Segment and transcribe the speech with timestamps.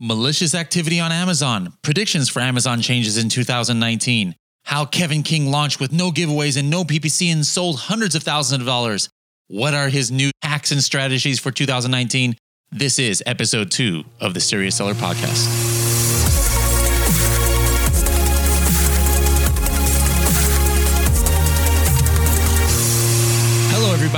[0.00, 4.34] malicious activity on Amazon, predictions for Amazon changes in 2019,
[4.64, 8.62] how Kevin King launched with no giveaways and no PPC and sold hundreds of thousands
[8.62, 9.10] of dollars.
[9.48, 12.36] What are his new hacks and strategies for 2019?
[12.72, 15.79] This is episode two of the Serious Seller Podcast.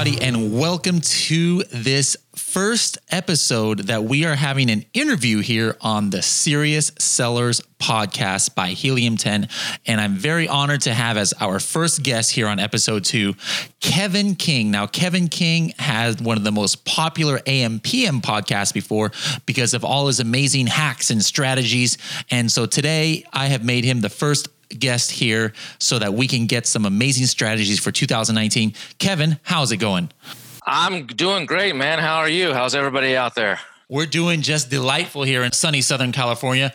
[0.02, 6.10] Everybody, and welcome to this first episode that we are having an interview here on
[6.10, 9.48] the Serious Sellers podcast by Helium 10.
[9.86, 13.34] And I'm very honored to have as our first guest here on episode two,
[13.78, 14.72] Kevin King.
[14.72, 19.12] Now, Kevin King has one of the most popular AMPM podcasts before
[19.46, 21.96] because of all his amazing hacks and strategies.
[22.28, 24.48] And so today I have made him the first
[24.78, 28.74] guest here so that we can get some amazing strategies for 2019.
[28.98, 30.10] Kevin, how's it going?
[30.66, 31.98] I'm doing great, man.
[31.98, 32.52] How are you?
[32.52, 33.58] How's everybody out there?
[33.88, 36.72] We're doing just delightful here in sunny Southern California.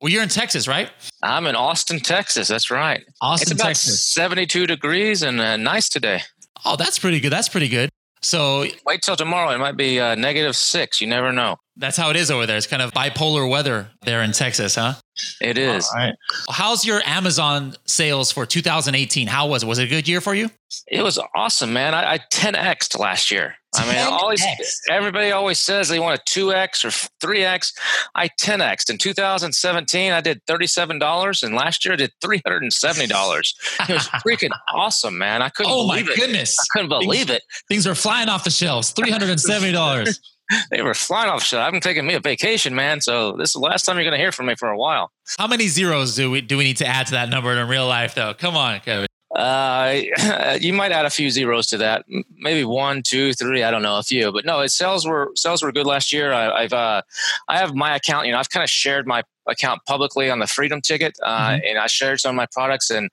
[0.00, 0.90] Well, you're in Texas, right?
[1.22, 2.48] I'm in Austin, Texas.
[2.48, 3.04] That's right.
[3.20, 4.08] Austin, it's about Texas.
[4.08, 6.22] 72 degrees and uh, nice today.
[6.64, 7.30] Oh, that's pretty good.
[7.30, 7.88] That's pretty good.
[8.20, 9.50] So Wait till tomorrow.
[9.50, 11.00] It might be uh, negative six.
[11.00, 11.56] You never know.
[11.76, 12.56] That's how it is over there.
[12.56, 14.94] It's kind of bipolar weather there in Texas, huh?
[15.40, 15.88] It is.
[15.92, 16.14] All right.
[16.50, 19.26] How's your Amazon sales for 2018?
[19.26, 19.66] How was it?
[19.66, 20.50] Was it a good year for you?
[20.88, 21.94] It was awesome, man.
[21.94, 23.54] I, I 10x'd last year.
[23.74, 24.44] I mean, always
[24.90, 26.88] everybody always says they want a 2x or
[27.26, 27.72] 3x.
[28.14, 28.90] I 10x'd.
[28.90, 33.54] In 2017, I did $37, and last year I did $370.
[33.88, 35.40] It was freaking awesome, man.
[35.42, 36.16] I couldn't Oh my believe it.
[36.20, 36.58] goodness.
[36.58, 37.42] I couldn't believe it.
[37.68, 38.92] Things are flying off the shelves.
[38.92, 40.18] $370.
[40.70, 41.58] They were flying off shit.
[41.58, 43.00] I haven't taken me a vacation, man.
[43.00, 45.10] So this is the last time you're going to hear from me for a while.
[45.38, 47.86] How many zeros do we do we need to add to that number in real
[47.86, 48.34] life though?
[48.34, 49.06] Come on, Kevin.
[49.34, 50.00] Uh,
[50.60, 52.04] you might add a few zeros to that,
[52.36, 53.62] maybe one, two, three.
[53.62, 56.32] I don't know, a few, but no, it sales were sales were good last year.
[56.32, 57.02] I, I've uh,
[57.48, 58.26] I have my account.
[58.26, 61.78] You know, I've kind of shared my account publicly on the Freedom Ticket, uh, and
[61.78, 62.90] I shared some of my products.
[62.90, 63.10] And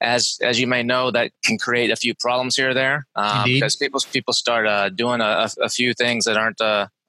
[0.00, 3.44] as as you may know, that can create a few problems here or there um,
[3.44, 6.60] because people people start uh, doing a, a few things that aren't.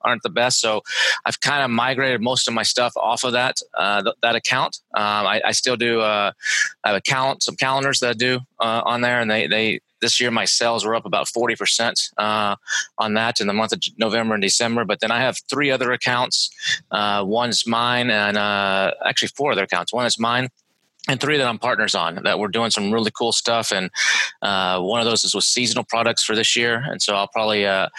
[0.02, 0.82] Aren't the best so
[1.26, 4.80] i've kind of migrated most of my stuff off of that uh, th- that account
[4.96, 6.32] um, I, I still do uh,
[6.84, 9.82] I have a count some calendars that I do uh, on there, and they they
[10.02, 12.56] this year my sales were up about forty percent uh,
[12.98, 14.86] on that in the month of November and December.
[14.86, 16.50] But then I have three other accounts.
[16.92, 19.94] Uh, one's mine, and uh, actually four other accounts.
[19.94, 20.50] One is mine.
[21.10, 23.72] And three that I'm partners on that we're doing some really cool stuff.
[23.72, 23.90] And
[24.44, 26.86] uh, one of those is with seasonal products for this year.
[26.88, 27.90] And so I'll probably uh,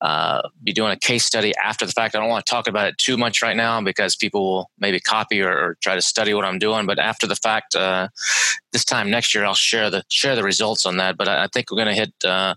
[0.00, 2.14] uh, be doing a case study after the fact.
[2.14, 5.00] I don't want to talk about it too much right now because people will maybe
[5.00, 6.86] copy or, or try to study what I'm doing.
[6.86, 8.06] But after the fact, uh,
[8.72, 11.16] this time next year, I'll share the share the results on that.
[11.16, 12.54] But I, I think we're going to hit uh,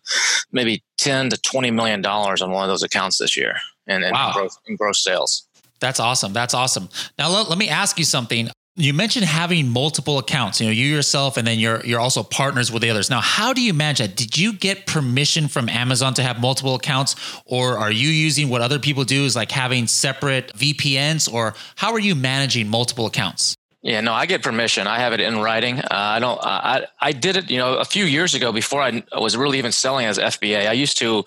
[0.52, 3.56] maybe ten to twenty million dollars on one of those accounts this year,
[3.88, 4.32] and, and Wow.
[4.34, 5.48] gross, in gross sales.
[5.80, 6.34] That's awesome.
[6.34, 6.90] That's awesome.
[7.18, 8.50] Now let, let me ask you something.
[8.76, 12.72] You mentioned having multiple accounts, you know, you yourself and then you're you're also partners
[12.72, 13.08] with the others.
[13.08, 14.16] Now, how do you manage that?
[14.16, 18.64] Did you get permission from Amazon to have multiple accounts or are you using what
[18.64, 23.56] other people do is like having separate VPNs or how are you managing multiple accounts?
[23.84, 24.88] Yeah, no, I get permission.
[24.88, 25.80] I have it in writing.
[25.80, 26.40] Uh, I don't.
[26.42, 29.74] I I did it, you know, a few years ago before I was really even
[29.74, 30.70] selling as FBA.
[30.70, 31.26] I used to,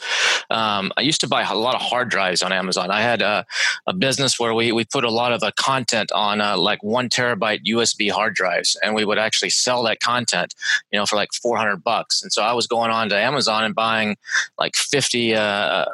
[0.48, 2.90] um, I used to buy a lot of hard drives on Amazon.
[2.90, 3.44] I had a,
[3.86, 7.10] a business where we we put a lot of the content on uh, like one
[7.10, 10.54] terabyte USB hard drives, and we would actually sell that content,
[10.90, 12.22] you know, for like four hundred bucks.
[12.22, 14.16] And so I was going on to Amazon and buying
[14.58, 15.34] like fifty.
[15.34, 15.84] Uh,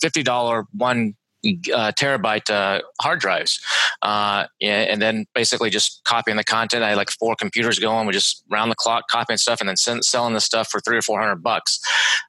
[0.00, 3.60] Fifty dollar one uh, terabyte uh, hard drives,
[4.02, 6.82] uh, and then basically just copying the content.
[6.82, 9.76] I had like four computers going, we just round the clock copying stuff, and then
[9.76, 11.80] send, selling the stuff for three or four hundred bucks.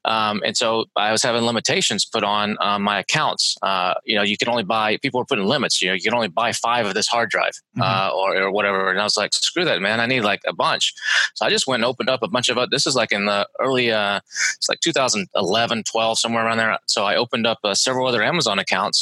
[0.04, 3.56] Um, and so I was having limitations put on uh, my accounts.
[3.62, 4.96] Uh, you know, you can only buy.
[4.98, 5.80] People were putting limits.
[5.80, 8.90] You know, you can only buy five of this hard drive uh, or, or whatever.
[8.90, 10.00] And I was like, screw that, man.
[10.00, 10.94] I need like a bunch.
[11.34, 12.70] So I just went and opened up a bunch of.
[12.70, 13.92] This is like in the early.
[13.92, 14.20] Uh,
[14.56, 16.78] it's like 2011, 12, somewhere around there.
[16.86, 19.01] So I opened up uh, several other Amazon accounts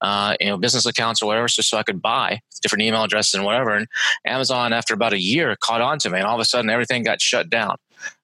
[0.00, 3.34] uh, you know, business accounts or whatever, just so I could buy different email addresses
[3.34, 3.74] and whatever.
[3.74, 3.86] And
[4.24, 7.02] Amazon, after about a year, caught on to me, and all of a sudden, everything
[7.02, 7.76] got shut down.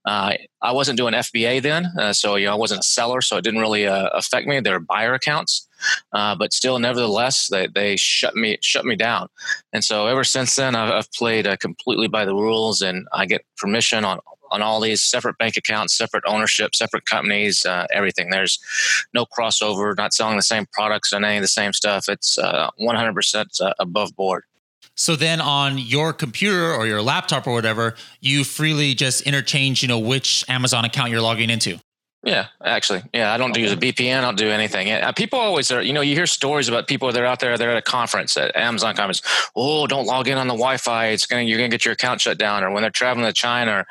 [0.04, 3.36] Uh, I wasn't doing FBA then, uh, so you know I wasn't a seller, so
[3.36, 4.58] it didn't really uh, affect me.
[4.60, 5.68] They were buyer accounts,
[6.12, 9.28] uh, but still, nevertheless, they, they shut me shut me down.
[9.72, 13.26] And so ever since then, I've, I've played uh, completely by the rules, and I
[13.26, 14.20] get permission on
[14.50, 18.30] on all these separate bank accounts, separate ownership, separate companies, uh, everything.
[18.30, 18.58] There's
[19.14, 22.08] no crossover, not selling the same products and any of the same stuff.
[22.08, 24.44] It's uh, 100% uh, above board.
[24.98, 29.88] So then on your computer or your laptop or whatever, you freely just interchange, you
[29.88, 31.78] know, which Amazon account you're logging into.
[32.22, 33.60] Yeah, actually, yeah, I don't okay.
[33.60, 34.18] use a VPN.
[34.18, 34.88] I don't do anything.
[35.14, 35.80] People always are.
[35.80, 37.56] You know, you hear stories about people that are out there.
[37.56, 39.22] They're at a conference at Amazon conference.
[39.54, 41.06] Oh, don't log in on the Wi-Fi.
[41.08, 42.64] It's gonna you're gonna get your account shut down.
[42.64, 43.86] Or when they're traveling to China or,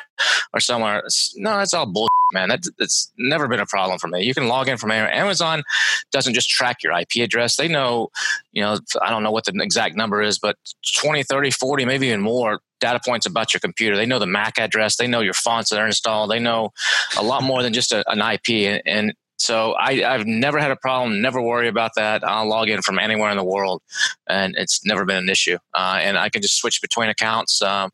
[0.54, 1.00] or somewhere.
[1.06, 2.50] It's, no, that's all bullshit, man.
[2.50, 4.24] That, that's never been a problem for me.
[4.24, 5.14] You can log in from anywhere.
[5.14, 5.64] Amazon
[6.12, 7.56] doesn't just track your IP address.
[7.56, 8.10] They know,
[8.52, 10.58] you know, I don't know what the exact number is, but
[11.00, 13.96] 20, 30, 40, maybe even more data points about your computer.
[13.96, 14.98] They know the MAC address.
[14.98, 16.30] They know your fonts that are installed.
[16.30, 16.72] They know
[17.18, 18.68] a lot more than just a, an IP.
[18.68, 22.24] And, and so I, have never had a problem, never worry about that.
[22.24, 23.82] I'll log in from anywhere in the world,
[24.28, 25.58] and it's never been an issue.
[25.74, 27.92] Uh, and I can just switch between accounts, um,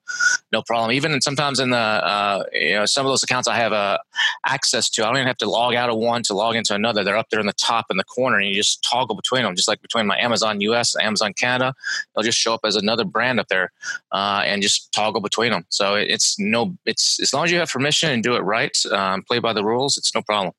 [0.52, 0.92] no problem.
[0.92, 3.98] Even sometimes in the uh, you know some of those accounts I have uh,
[4.46, 7.04] access to, I don't even have to log out of one to log into another.
[7.04, 9.56] They're up there in the top in the corner, and you just toggle between them,
[9.56, 11.74] just like between my Amazon US and Amazon Canada.
[12.16, 13.72] They'll just show up as another brand up there,
[14.12, 15.66] uh, and just toggle between them.
[15.70, 19.24] So it's no, it's as long as you have permission and do it right, um,
[19.24, 20.54] play by the rules, it's no problem.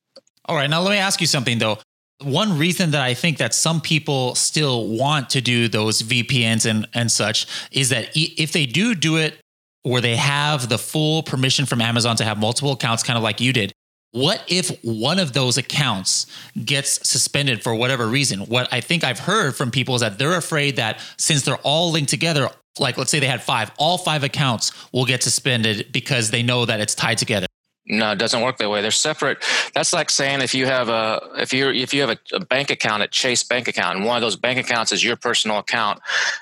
[0.47, 1.79] All right, now let me ask you something though.
[2.23, 6.89] One reason that I think that some people still want to do those VPNs and
[6.95, 9.39] and such is that if they do do it
[9.83, 13.41] where they have the full permission from Amazon to have multiple accounts kind of like
[13.41, 13.73] you did,
[14.13, 16.27] what if one of those accounts
[16.65, 18.41] gets suspended for whatever reason?
[18.41, 21.91] What I think I've heard from people is that they're afraid that since they're all
[21.91, 26.31] linked together, like let's say they had five, all five accounts will get suspended because
[26.31, 27.47] they know that it's tied together.
[27.85, 28.81] No, it doesn't work that way.
[28.81, 29.45] They're separate.
[29.75, 32.71] That's like saying if you have a if you if you have a, a, bank
[32.71, 35.99] account at Chase Bank account, and one of those bank accounts is your personal account,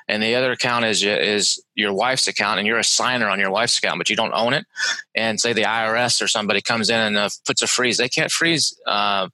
[0.07, 3.51] and the other account is is your wife's account, and you're a signer on your
[3.51, 4.67] wife's account, but you don't own it,
[5.15, 8.31] and say the IRS or somebody comes in and uh, puts a freeze, they can't
[8.31, 9.29] freeze uh,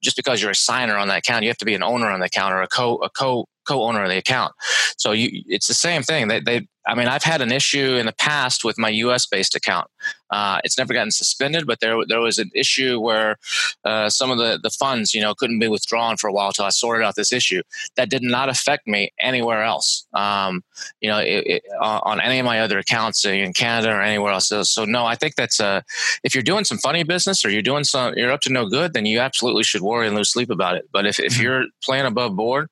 [0.00, 1.42] just because you're a signer on that account.
[1.42, 4.02] You have to be an owner on the account or a co a co co-owner
[4.02, 4.52] of the account.
[4.96, 6.28] So you, it's the same thing.
[6.28, 9.24] They, they, I mean, I've had an issue in the past with my U.S.
[9.24, 9.86] based account.
[10.30, 13.36] Uh, it's never gotten suspended, but there there was an issue where
[13.84, 16.64] uh, some of the the funds, you know, couldn't be withdrawn for a while until
[16.64, 17.62] I sorted out this issue.
[17.94, 20.04] That did not affect me anywhere else.
[20.14, 20.62] Um,
[21.00, 24.48] you know, it, it, on any of my other accounts in Canada or anywhere else.
[24.48, 25.82] So, so no, I think that's uh,
[26.24, 28.94] if you're doing some funny business or you're doing some, you're up to no good,
[28.94, 30.88] then you absolutely should worry and lose sleep about it.
[30.92, 31.42] But if if mm-hmm.
[31.42, 32.68] you're playing above board,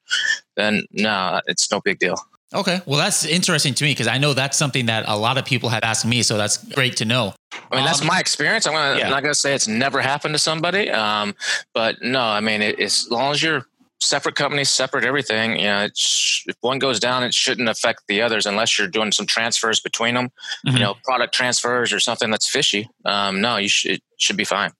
[0.56, 2.18] then no, it's no big deal.
[2.54, 2.80] Okay.
[2.86, 5.68] Well, that's interesting to me because I know that's something that a lot of people
[5.68, 6.22] have asked me.
[6.22, 7.34] So that's great to know.
[7.70, 8.66] I mean, that's um, my experience.
[8.66, 9.04] I'm, gonna, yeah.
[9.04, 10.90] I'm not going to say it's never happened to somebody.
[10.90, 11.34] Um,
[11.74, 13.66] but no, I mean, it, as long as you're
[14.00, 18.22] separate companies, separate everything, you know, sh- if one goes down, it shouldn't affect the
[18.22, 20.28] others unless you're doing some transfers between them,
[20.66, 20.76] mm-hmm.
[20.76, 22.88] you know, product transfers or something that's fishy.
[23.04, 24.70] Um, no, you should, it should be fine.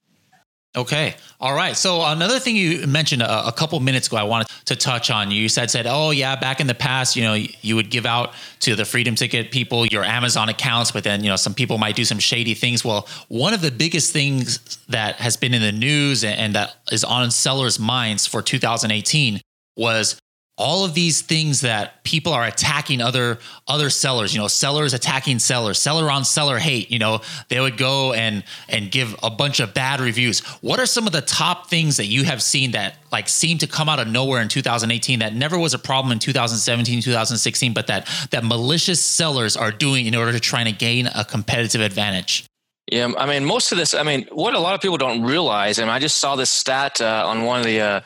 [0.76, 1.14] Okay.
[1.40, 1.74] All right.
[1.74, 5.30] So another thing you mentioned a, a, couple minutes ago, I wanted to touch on.
[5.30, 8.34] You said said, oh yeah, back in the past, you know, you would give out
[8.60, 11.96] to the Freedom Ticket people your Amazon accounts, but then you know some people might
[11.96, 12.84] do some shady things.
[12.84, 17.02] Well, one of the biggest things that has been in the news and that is
[17.02, 19.40] on sellers' minds for 2018
[19.76, 20.20] was
[20.58, 25.38] all of these things that people are attacking other other sellers you know sellers attacking
[25.38, 29.60] sellers seller on seller hate you know they would go and and give a bunch
[29.60, 30.40] of bad reviews.
[30.60, 33.66] What are some of the top things that you have seen that like seem to
[33.66, 37.86] come out of nowhere in 2018 that never was a problem in 2017 2016 but
[37.86, 42.47] that that malicious sellers are doing in order to try to gain a competitive advantage
[42.90, 43.92] yeah, I mean, most of this.
[43.92, 47.00] I mean, what a lot of people don't realize, and I just saw this stat
[47.00, 48.00] uh, on one of the uh,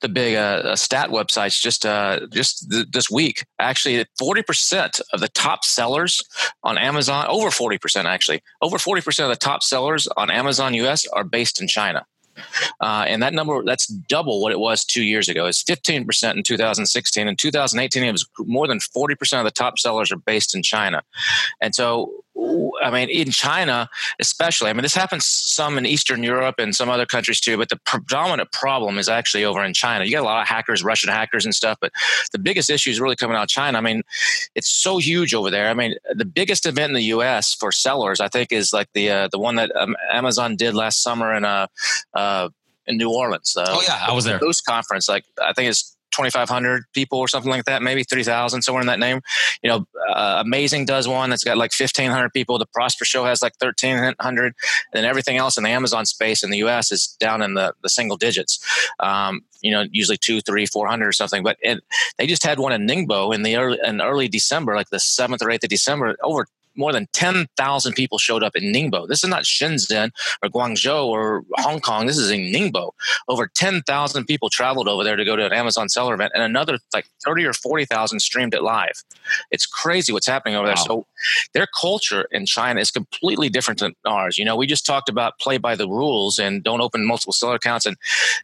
[0.00, 3.46] the big uh, uh stat websites just uh, just th- this week.
[3.58, 6.20] Actually, forty percent of the top sellers
[6.62, 10.74] on Amazon, over forty percent actually, over forty percent of the top sellers on Amazon
[10.74, 12.04] US are based in China.
[12.80, 15.46] Uh, and that number that's double what it was two years ago.
[15.46, 17.28] It's 15% in 2016.
[17.28, 21.02] In 2018, it was more than 40% of the top sellers are based in China.
[21.62, 22.12] And so
[22.82, 23.88] I mean, in China,
[24.20, 27.68] especially, I mean, this happens some in Eastern Europe and some other countries too, but
[27.68, 30.04] the predominant problem is actually over in China.
[30.04, 31.92] You got a lot of hackers, Russian hackers and stuff, but
[32.32, 33.78] the biggest issue is really coming out of China.
[33.78, 34.02] I mean,
[34.54, 35.68] it's so huge over there.
[35.68, 37.54] I mean, the biggest event in the U.S.
[37.54, 41.02] for sellers, I think, is like the uh, the one that um, Amazon did last
[41.02, 41.66] summer in uh,
[42.14, 42.48] uh
[42.86, 43.56] in New Orleans.
[43.56, 44.38] Uh, oh yeah, I was there.
[44.38, 48.80] Boost conference, like I think it's 2,500 people or something like that, maybe 3,000, somewhere
[48.80, 49.20] in that name.
[49.62, 52.58] You know, uh, Amazing does one that's got like 1,500 people.
[52.58, 54.54] The Prosper Show has like 1,300.
[54.94, 57.88] And everything else in the Amazon space in the US is down in the, the
[57.88, 58.58] single digits.
[59.00, 61.42] Um, you know, usually two, three, 400 or something.
[61.42, 61.82] But it,
[62.18, 65.42] they just had one in Ningbo in the early, in early December, like the 7th
[65.42, 66.46] or 8th of December, over
[66.76, 69.08] more than 10,000 people showed up in Ningbo.
[69.08, 70.10] This is not Shenzhen
[70.42, 72.06] or Guangzhou or Hong Kong.
[72.06, 72.90] This is in Ningbo.
[73.28, 76.78] Over 10,000 people traveled over there to go to an Amazon seller event, and another
[76.94, 79.02] like 30 or 40,000 streamed it live.
[79.50, 80.74] It's crazy what's happening over wow.
[80.74, 80.84] there.
[80.84, 81.06] So
[81.54, 84.38] their culture in China is completely different than ours.
[84.38, 87.56] You know, we just talked about play by the rules and don't open multiple seller
[87.56, 87.96] accounts, and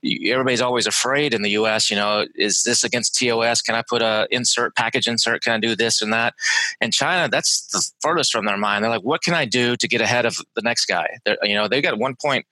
[0.05, 1.91] everybody's always afraid in the U.S.
[1.91, 3.62] You know, is this against TOS?
[3.62, 5.43] Can I put a insert package insert?
[5.43, 6.35] Can I do this and that?
[6.81, 8.83] In China, that's the furthest from their mind.
[8.83, 11.07] They're like, what can I do to get ahead of the next guy?
[11.25, 12.47] They're, you know, they've got one point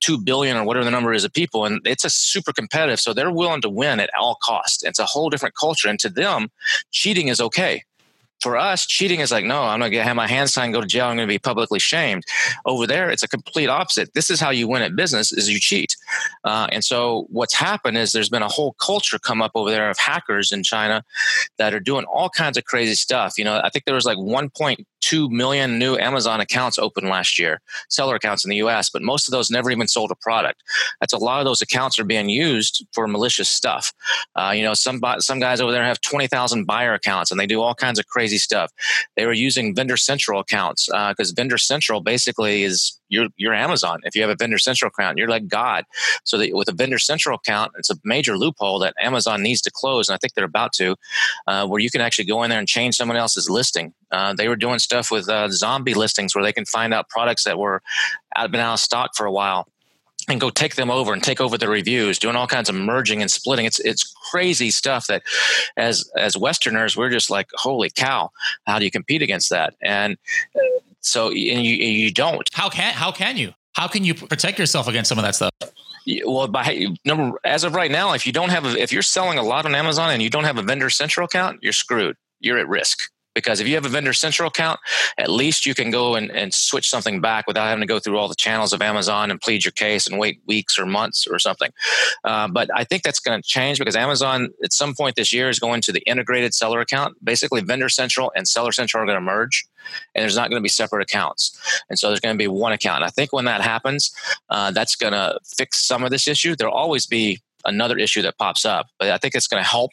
[0.00, 3.00] two billion or whatever the number is of people, and it's a super competitive.
[3.00, 4.84] So they're willing to win at all costs.
[4.84, 6.50] It's a whole different culture, and to them,
[6.92, 7.82] cheating is okay
[8.40, 10.80] for us, cheating is like, no, I'm not going to have my hands signed, go
[10.80, 11.06] to jail.
[11.06, 12.24] I'm going to be publicly shamed.
[12.64, 14.14] Over there, it's a complete opposite.
[14.14, 15.96] This is how you win at business: is you cheat.
[16.44, 19.90] Uh, and so, what's happened is there's been a whole culture come up over there
[19.90, 21.02] of hackers in China
[21.58, 23.34] that are doing all kinds of crazy stuff.
[23.38, 27.60] You know, I think there was like 1.2 million new Amazon accounts opened last year,
[27.88, 30.62] seller accounts in the U.S., but most of those never even sold a product.
[31.00, 33.92] That's a lot of those accounts are being used for malicious stuff.
[34.36, 37.60] Uh, you know, some some guys over there have 20,000 buyer accounts, and they do
[37.60, 38.70] all kinds of crazy stuff.
[39.16, 44.00] They were using Vendor Central accounts because uh, Vendor Central basically is your your Amazon.
[44.04, 45.84] If you have a Vendor Central account, you're like God.
[46.24, 49.70] So that with a Vendor Central account, it's a major loophole that Amazon needs to
[49.70, 50.96] close, and I think they're about to,
[51.46, 53.92] uh, where you can actually go in there and change someone else's listing.
[54.10, 57.44] Uh, they were doing stuff with uh, zombie listings where they can find out products
[57.44, 57.82] that were
[58.36, 59.66] out, been out of stock for a while
[60.28, 63.22] and go take them over and take over the reviews, doing all kinds of merging
[63.22, 63.64] and splitting.
[63.64, 65.22] It's it's crazy stuff that
[65.76, 68.30] as as Westerners we're just like, holy cow,
[68.66, 69.74] how do you compete against that?
[69.82, 70.18] And
[71.00, 72.48] so and you you don't.
[72.52, 73.52] How can how can you?
[73.74, 75.50] How can you protect yourself against some of that stuff?
[76.24, 79.38] Well, by number as of right now, if you don't have a, if you're selling
[79.38, 82.16] a lot on Amazon and you don't have a vendor central account, you're screwed.
[82.40, 84.80] You're at risk because if you have a vendor central account,
[85.16, 88.18] at least you can go and, and switch something back without having to go through
[88.18, 91.38] all the channels of Amazon and plead your case and wait weeks or months or
[91.38, 91.70] something.
[92.24, 95.48] Uh, but I think that's going to change because Amazon at some point this year
[95.48, 97.16] is going to the integrated seller account.
[97.24, 99.66] Basically, vendor central and seller central are going to merge
[100.14, 101.56] and there's not going to be separate accounts.
[101.88, 102.96] And so there's going to be one account.
[102.96, 104.12] And I think when that happens,
[104.50, 106.56] uh, that's going to fix some of this issue.
[106.56, 108.88] There'll always be another issue that pops up.
[108.98, 109.92] But I think it's going to help.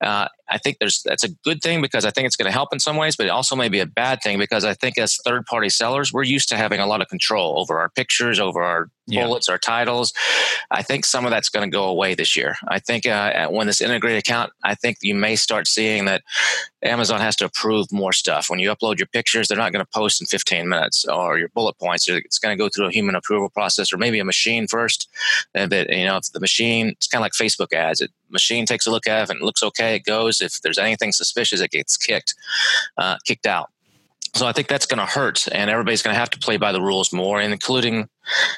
[0.00, 2.72] Uh, I think there's that's a good thing because I think it's going to help
[2.72, 5.16] in some ways, but it also may be a bad thing because I think as
[5.24, 8.62] third party sellers, we're used to having a lot of control over our pictures, over
[8.62, 9.24] our yeah.
[9.24, 10.12] bullets, our titles.
[10.70, 12.56] I think some of that's going to go away this year.
[12.68, 16.22] I think uh, when this integrated account, I think you may start seeing that
[16.82, 18.50] Amazon has to approve more stuff.
[18.50, 21.48] When you upload your pictures, they're not going to post in 15 minutes or your
[21.48, 22.08] bullet points.
[22.08, 25.08] It's going to go through a human approval process or maybe a machine first.
[25.54, 28.00] And that, you know, if the machine, it's kind of like Facebook ads.
[28.00, 30.40] It machine takes a look at it and it looks okay, it goes.
[30.40, 32.34] If there's anything suspicious, it gets kicked,
[32.96, 33.70] uh, kicked out.
[34.34, 36.72] So I think that's going to hurt, and everybody's going to have to play by
[36.72, 38.08] the rules more, including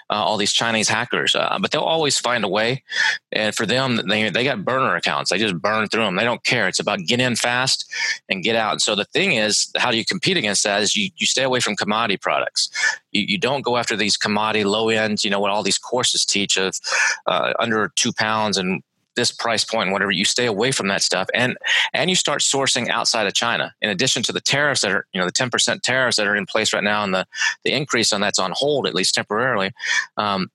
[0.09, 1.35] uh, all these Chinese hackers.
[1.35, 2.85] Uh, but they'll always find a way.
[3.33, 5.31] And for them, they they got burner accounts.
[5.31, 6.15] They just burn through them.
[6.15, 6.69] They don't care.
[6.69, 7.93] It's about get in fast
[8.29, 8.73] and get out.
[8.73, 10.81] And so the thing is, how do you compete against that?
[10.81, 12.71] Is you you stay away from commodity products.
[13.11, 15.25] You, you don't go after these commodity low end.
[15.25, 16.79] You know what all these courses teach of
[17.27, 18.81] uh, under two pounds and
[19.17, 21.57] this price point, whatever, you stay away from that stuff, and
[21.93, 23.75] and you start sourcing outside of China.
[23.81, 26.37] In addition to the tariffs that are, you know, the ten percent tariffs that are
[26.37, 27.27] in place right now, and the
[27.65, 29.73] the increase on that's on hold at least temporarily.
[30.17, 30.51] Um,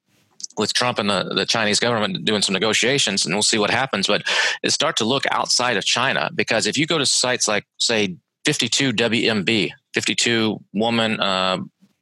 [0.58, 4.08] with Trump and the, the Chinese government doing some negotiations, and we'll see what happens.
[4.08, 4.24] But
[4.68, 8.94] start to look outside of China because if you go to sites like, say, 52
[8.94, 11.60] WMB, 52 woman uh,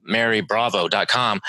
[0.10, 1.42] marybravo.com,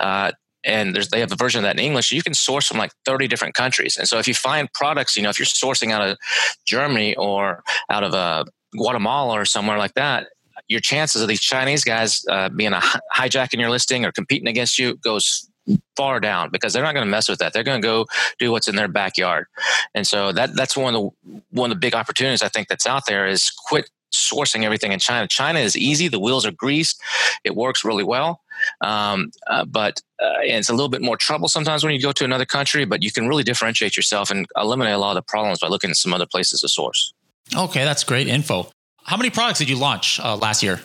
[0.00, 0.32] uh,
[0.64, 2.12] and they have a version of that in English.
[2.12, 3.96] You can source from like 30 different countries.
[3.96, 6.18] And so if you find products, you know, if you're sourcing out of
[6.66, 10.28] Germany or out of uh, Guatemala or somewhere like that,
[10.68, 12.80] your chances of these Chinese guys uh, being a
[13.14, 15.48] hijacking your listing or competing against you goes
[15.96, 17.52] far down because they're not going to mess with that.
[17.52, 18.06] They're going to go
[18.38, 19.46] do what's in their backyard.
[19.94, 22.86] And so that that's one of the one of the big opportunities I think that's
[22.86, 23.90] out there is quit
[24.30, 25.26] sourcing everything in China.
[25.28, 27.00] China is easy; the wheels are greased.
[27.44, 28.40] It works really well.
[28.80, 32.24] Um, uh, but uh, it's a little bit more trouble sometimes when you go to
[32.24, 32.84] another country.
[32.84, 35.90] But you can really differentiate yourself and eliminate a lot of the problems by looking
[35.90, 37.12] at some other places to source.
[37.56, 38.70] Okay, that's great info.
[39.04, 40.80] How many products did you launch uh, last year?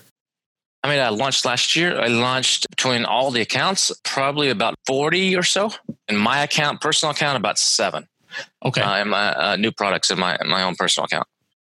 [0.83, 1.99] I mean, I launched last year.
[1.99, 5.71] I launched between all the accounts, probably about 40 or so.
[6.07, 8.07] In my account, personal account, about seven.
[8.63, 8.81] Okay.
[8.81, 11.27] Uh, and my uh, new products in my in my own personal account.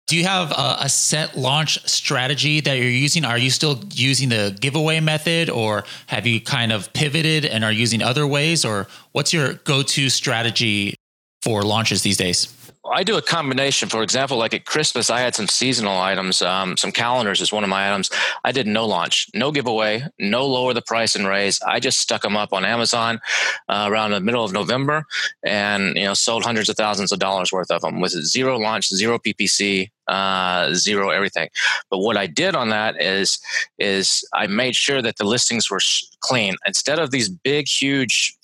[0.07, 3.23] Do you have a, a, set launch strategy that you're using?
[3.23, 7.71] Are you still using the giveaway method or have you kind of pivoted and are
[7.71, 8.65] using other ways?
[8.65, 10.95] Or what's your go to strategy
[11.41, 12.47] for launches these days?
[12.91, 13.87] I do a combination.
[13.87, 16.41] For example, like at Christmas, I had some seasonal items.
[16.41, 18.09] Um, some calendars is one of my items.
[18.43, 21.61] I did no launch, no giveaway, no lower the price and raise.
[21.61, 23.21] I just stuck them up on Amazon
[23.69, 25.05] uh, around the middle of November,
[25.43, 28.89] and you know sold hundreds of thousands of dollars worth of them with zero launch,
[28.89, 31.49] zero PPC, uh, zero everything.
[31.89, 33.39] But what I did on that is
[33.79, 35.79] is I made sure that the listings were
[36.19, 38.35] clean instead of these big, huge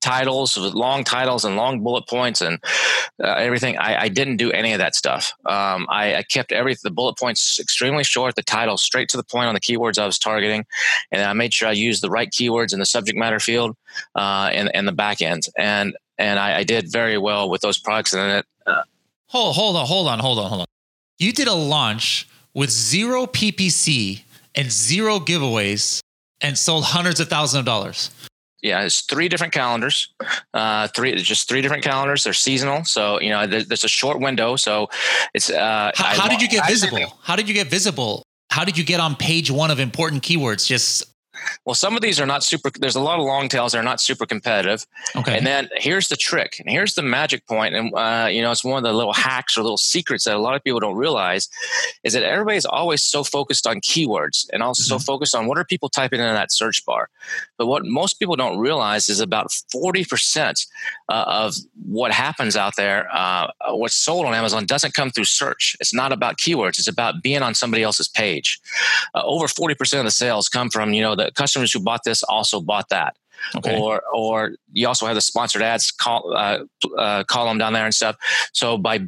[0.00, 2.58] titles with long titles and long bullet points and
[3.22, 3.76] uh, everything.
[3.78, 5.32] I, I, didn't do any of that stuff.
[5.46, 9.22] Um, I, I, kept every the bullet points extremely short, the title straight to the
[9.22, 10.64] point on the keywords I was targeting,
[11.12, 13.76] and I made sure I used the right keywords in the subject matter field
[14.14, 15.46] uh, and, and the back end.
[15.58, 18.12] And and I, I did very well with those products.
[18.12, 18.46] And it.
[18.66, 18.82] Uh,
[19.26, 20.66] hold hold on hold on hold on hold on.
[21.18, 24.22] You did a launch with zero PPC
[24.54, 26.00] and zero giveaways
[26.40, 28.10] and sold hundreds of thousands of dollars
[28.62, 30.12] yeah, it's three different calendars.
[30.52, 32.24] Uh, three, just three different calendars.
[32.24, 34.56] They're seasonal, so you know there's a short window.
[34.56, 34.88] So
[35.34, 35.50] it's.
[35.50, 37.18] Uh, how, how did you get visible?
[37.22, 38.22] How did you get visible?
[38.50, 40.66] How did you get on page one of important keywords?
[40.66, 41.04] Just
[41.64, 42.70] well, some of these are not super.
[42.70, 44.86] There's a lot of long tails that are not super competitive.
[45.16, 45.36] Okay.
[45.36, 48.64] And then here's the trick, and here's the magic point, and uh, you know, it's
[48.64, 51.48] one of the little hacks or little secrets that a lot of people don't realize
[52.04, 54.98] is that everybody's always so focused on keywords and also mm-hmm.
[54.98, 57.08] so focused on what are people typing in that search bar.
[57.58, 60.66] But what most people don't realize is about forty percent
[61.08, 61.54] uh, of
[61.86, 65.76] what happens out there, uh, what's sold on Amazon, doesn't come through search.
[65.80, 66.78] It's not about keywords.
[66.78, 68.60] It's about being on somebody else's page.
[69.14, 72.04] Uh, over forty percent of the sales come from you know the customers who bought
[72.04, 73.16] this also bought that.
[73.56, 73.78] Okay.
[73.78, 76.58] Or, or you also have the sponsored ads call, uh,
[76.98, 78.16] uh, column down there and stuff.
[78.52, 79.06] So by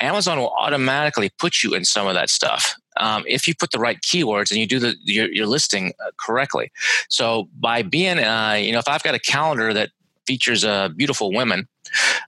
[0.00, 3.78] Amazon will automatically put you in some of that stuff um, if you put the
[3.78, 6.70] right keywords and you do the your, your listing uh, correctly.
[7.08, 9.90] So by being, uh, you know, if I've got a calendar that
[10.26, 11.68] features uh, beautiful women,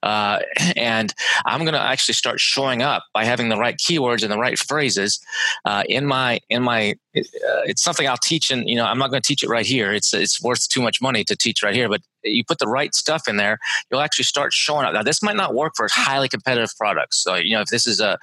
[0.03, 0.41] uh,
[0.77, 4.39] and I'm going to actually start showing up by having the right keywords and the
[4.39, 5.21] right phrases
[5.65, 6.95] uh, in my in my.
[7.17, 9.67] Uh, it's something I'll teach, and you know I'm not going to teach it right
[9.67, 9.93] here.
[9.93, 12.95] It's it's worth too much money to teach right here, but you put the right
[12.95, 13.59] stuff in there,
[13.91, 14.93] you'll actually start showing up.
[14.93, 17.23] Now, this might not work for highly competitive products.
[17.23, 18.19] So, you know, if this is a,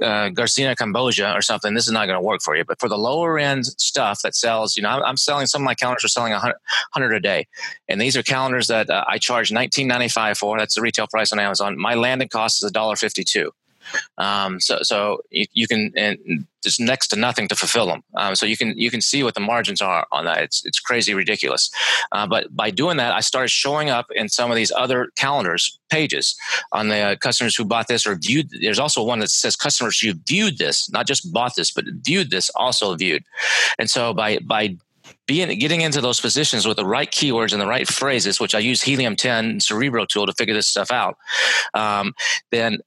[0.00, 2.64] a Garcinia Cambogia or something, this is not going to work for you.
[2.64, 5.66] But for the lower end stuff that sells, you know, I'm, I'm selling some of
[5.66, 6.54] my calendars are selling 100,
[6.94, 7.46] 100 a day,
[7.88, 10.58] and these are calendars that uh, I charge 19.95 for.
[10.58, 11.78] That's retail price on Amazon.
[11.78, 13.50] My landing cost is $1.52.
[14.18, 18.02] Um, so so you, you can and there's next to nothing to fulfill them.
[18.14, 20.42] Um, so you can you can see what the margins are on that.
[20.42, 21.70] It's it's crazy ridiculous.
[22.12, 25.78] Uh, but by doing that, I started showing up in some of these other calendars
[25.90, 26.36] pages
[26.72, 28.48] on the uh, customers who bought this or viewed.
[28.60, 32.30] There's also one that says customers who viewed this, not just bought this, but viewed
[32.30, 33.24] this, also viewed.
[33.78, 34.76] And so by by
[35.26, 38.58] being getting into those positions with the right keywords and the right phrases, which I
[38.58, 41.16] use Helium 10 Cerebro tool to figure this stuff out,
[41.74, 42.14] um,
[42.50, 42.78] then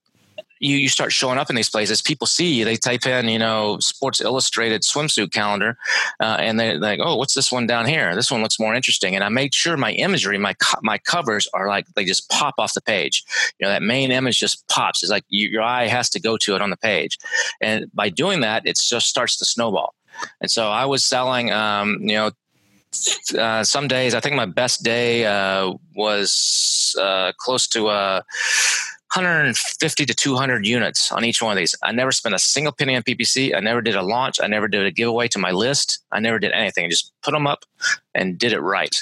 [0.60, 2.02] you, you start showing up in these places.
[2.02, 2.66] People see you.
[2.66, 5.78] They type in, you know, Sports Illustrated swimsuit calendar,
[6.20, 8.16] uh, and they're like, "Oh, what's this one down here?
[8.16, 11.48] This one looks more interesting." And I make sure my imagery, my co- my covers
[11.54, 13.24] are like they just pop off the page.
[13.60, 15.04] You know, that main image just pops.
[15.04, 17.18] It's like you, your eye has to go to it on the page,
[17.62, 19.94] and by doing that, it just starts to snowball.
[20.42, 22.32] And so I was selling, um, you know,
[23.38, 28.22] uh, some days I think my best day uh, was uh, close to uh,
[29.16, 31.76] 150 to 200 units on each one of these.
[31.84, 33.56] I never spent a single penny on PPC.
[33.56, 34.40] I never did a launch.
[34.42, 36.04] I never did a giveaway to my list.
[36.12, 36.86] I never did anything.
[36.86, 37.64] I just put them up
[38.14, 38.96] and did it right.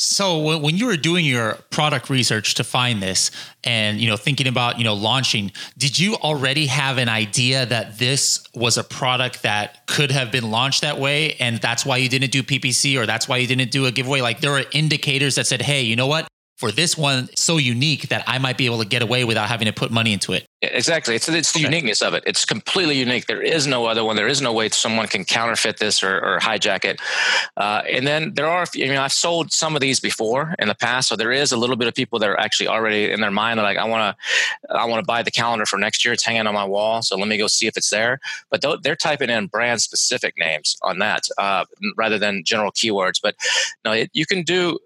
[0.00, 3.32] So when you were doing your product research to find this
[3.64, 7.98] and you know thinking about you know launching did you already have an idea that
[7.98, 12.08] this was a product that could have been launched that way and that's why you
[12.08, 14.20] didn't do PPC or that's why you didn't do a giveaway?
[14.20, 18.08] Like there were indicators that said hey you know what for this one so unique
[18.08, 20.48] that I might be able to get away without having to put money into it.
[20.60, 21.14] Exactly.
[21.14, 21.68] It's, it's the okay.
[21.68, 22.24] uniqueness of it.
[22.26, 23.26] It's completely unique.
[23.26, 24.16] There is no other one.
[24.16, 27.00] There is no way someone can counterfeit this or, or hijack it.
[27.56, 30.74] Uh, and then there are, you know, I've sold some of these before in the
[30.74, 31.08] past.
[31.08, 33.58] So there is a little bit of people that are actually already in their mind.
[33.58, 36.12] They're like, I want to, I want to buy the calendar for next year.
[36.12, 37.02] It's hanging on my wall.
[37.02, 38.18] So let me go see if it's there.
[38.50, 41.66] But they're typing in brand specific names on that uh,
[41.96, 43.20] rather than general keywords.
[43.22, 43.36] But
[43.84, 44.80] no, it, you can do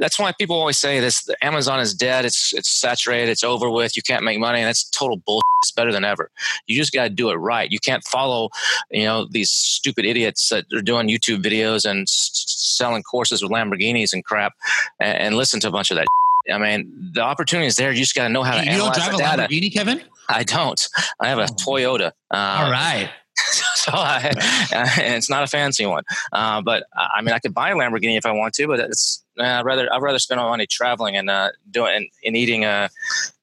[0.00, 3.96] that's why people always say this Amazon is dead, it's it's saturated, it's over with,
[3.96, 5.42] you can't make money, and that's total bullshit.
[5.62, 6.30] It's better than ever.
[6.66, 7.70] You just got to do it right.
[7.70, 8.50] You can't follow,
[8.90, 12.30] you know, these stupid idiots that are doing YouTube videos and s-
[12.76, 14.52] selling courses with Lamborghinis and crap,
[15.00, 16.06] and, and listen to a bunch of that.
[16.52, 17.90] I mean, the opportunity is there.
[17.92, 20.02] You just got to know how to you analyze don't drive a Lamborghini, Kevin?
[20.28, 20.88] I don't.
[21.20, 21.46] I have a oh.
[21.46, 22.12] Toyota.
[22.30, 23.08] Uh, All right.
[23.36, 24.32] so I,
[25.00, 26.04] and it's not a fancy one.
[26.32, 29.23] Uh, but I mean, I could buy a Lamborghini if I want to, but it's
[29.38, 32.88] I'd rather I'd rather spend my money traveling and uh, doing and, and eating uh,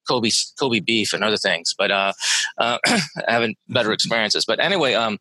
[0.08, 2.14] Kobe Kobe beef and other things, but uh,
[2.58, 2.78] uh,
[3.28, 4.46] having better experiences.
[4.46, 5.20] But anyway, um,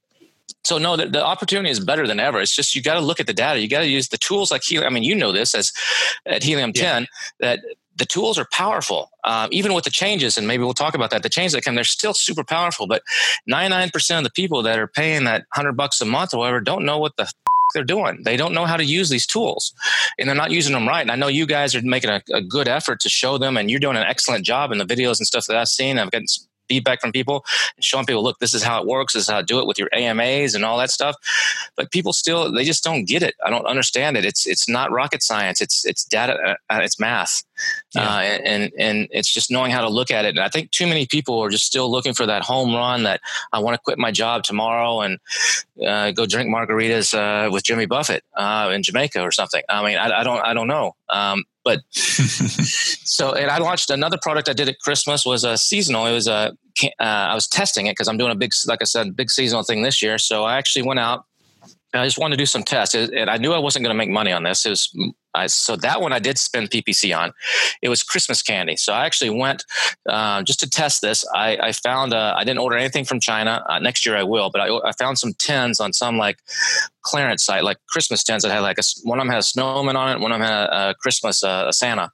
[0.65, 2.41] so no, the, the, opportunity is better than ever.
[2.41, 3.61] It's just you got to look at the data.
[3.61, 4.91] You got to use the tools like Helium.
[4.91, 5.73] I mean, you know this as
[6.27, 6.93] at Helium yeah.
[6.93, 7.07] 10
[7.41, 7.61] that
[7.97, 11.23] the tools are powerful, uh, even with the changes, and maybe we'll talk about that.
[11.23, 12.87] The changes that come, they're still super powerful.
[12.87, 13.03] But
[13.49, 16.85] 99% of the people that are paying that hundred bucks a month or whatever don't
[16.85, 17.31] know what the
[17.73, 18.23] they're doing.
[18.25, 19.73] They don't know how to use these tools
[20.19, 21.03] and they're not using them right.
[21.03, 23.71] And I know you guys are making a, a, good effort to show them and
[23.71, 25.99] you're doing an excellent job in the videos and stuff that I've seen.
[25.99, 26.27] I've gotten
[26.71, 27.45] feedback from people
[27.77, 29.15] and showing people, look, this is how it works.
[29.15, 31.17] This is how to do it with your AMAs and all that stuff.
[31.77, 33.35] But people still, they just don't get it.
[33.45, 34.25] I don't understand it.
[34.25, 35.61] It's it's not rocket science.
[35.61, 36.57] It's it's data.
[36.71, 37.43] Uh, it's math.
[37.95, 38.03] Yeah.
[38.03, 38.21] Uh,
[38.53, 40.31] and and it's just knowing how to look at it.
[40.31, 43.21] And I think too many people are just still looking for that home run that
[43.53, 45.19] I want to quit my job tomorrow and
[45.85, 49.63] uh, go drink margaritas uh, with Jimmy Buffett uh, in Jamaica or something.
[49.69, 50.95] I mean, I, I don't I don't know.
[51.09, 56.07] Um, but so, and I launched another product I did at Christmas was a seasonal.
[56.07, 58.85] It was a uh, I was testing it because I'm doing a big, like I
[58.85, 60.19] said, big seasonal thing this year.
[60.19, 61.25] So I actually went out.
[61.93, 64.11] I just wanted to do some tests, and I knew I wasn't going to make
[64.11, 64.65] money on this.
[64.65, 64.95] It was
[65.35, 67.33] I, so that one I did spend PPC on.
[67.83, 68.77] It was Christmas candy.
[68.77, 69.65] So I actually went
[70.09, 71.25] uh, just to test this.
[71.35, 73.65] I, I found uh, I didn't order anything from China.
[73.69, 76.39] Uh, next year I will, but I, I, found some tins on some like
[77.03, 79.97] clearance site, like Christmas tins that had like a, one of them had a snowman
[79.97, 82.11] on it, one of them had a, a Christmas uh, Santa,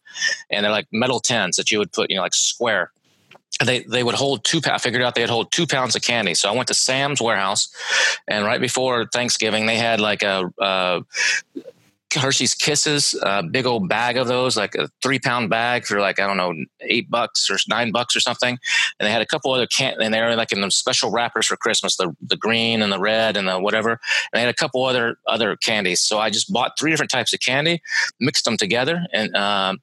[0.50, 2.92] and they're like metal tins that you would put, you know, like square
[3.64, 4.60] they they would hold two.
[4.66, 6.34] I figured out they'd hold two pounds of candy.
[6.34, 7.68] So I went to Sam's warehouse,
[8.28, 11.02] and right before Thanksgiving, they had like a, a
[12.14, 16.18] Hershey's Kisses, a big old bag of those, like a three pound bag for like,
[16.18, 18.58] I don't know, eight bucks or nine bucks or something.
[18.98, 21.46] And they had a couple other can, and they were like in the special wrappers
[21.46, 23.90] for Christmas, the, the green and the red and the whatever.
[23.90, 23.98] And
[24.34, 26.00] they had a couple other, other candies.
[26.00, 27.82] So I just bought three different types of candy,
[28.20, 29.78] mixed them together and, um,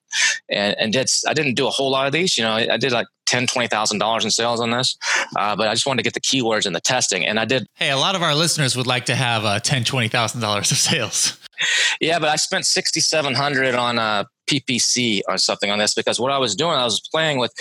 [0.50, 2.92] and, and did, I didn't do a whole lot of these, you know, I did
[2.92, 4.96] like ten, twenty thousand dollars in sales on this,
[5.36, 7.66] uh, but I just wanted to get the keywords and the testing, and I did.
[7.76, 10.72] Hey, a lot of our listeners would like to have uh, ten, twenty thousand dollars
[10.72, 11.40] of sales.
[12.02, 15.94] Yeah, but I spent sixty seven hundred on a uh, PPC or something on this
[15.94, 17.54] because what I was doing, I was playing with